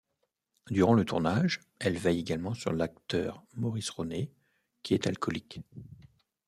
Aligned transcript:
Durant 0.71 0.95
le 0.95 1.05
tournage, 1.05 1.59
elle 1.79 1.99
veille 1.99 2.21
également 2.21 2.55
sur 2.55 2.73
l'acteur 2.73 3.43
Maurice 3.53 3.91
Ronet, 3.91 4.31
qui 4.81 4.95
est 4.95 5.05
alcoolique. 5.05 5.59